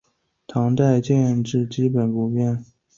[0.47, 2.65] 唐代建制基本不变。